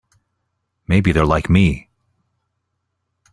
Maybe 0.87 1.11
they're 1.11 1.27
like 1.27 1.47
me. 1.47 1.91